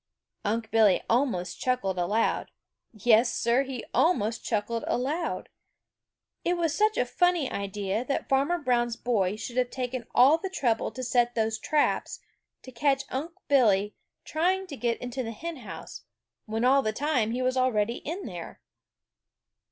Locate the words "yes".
2.91-3.31